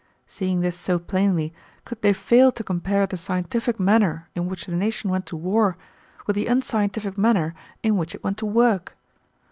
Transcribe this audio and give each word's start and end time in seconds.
Seeing 0.25 0.61
this 0.61 0.75
so 0.75 0.97
plainly, 0.97 1.53
could 1.85 2.01
they 2.01 2.11
fail 2.11 2.51
to 2.53 2.63
compare 2.63 3.05
the 3.05 3.17
scientific 3.17 3.79
manner 3.79 4.29
in 4.33 4.47
which 4.49 4.65
the 4.65 4.71
nation 4.71 5.11
went 5.11 5.27
to 5.27 5.35
war 5.37 5.77
with 6.25 6.35
the 6.35 6.47
unscientific 6.47 7.19
manner 7.19 7.53
in 7.83 7.97
which 7.97 8.15
it 8.15 8.23
went 8.23 8.39
to 8.39 8.47
work? 8.47 8.97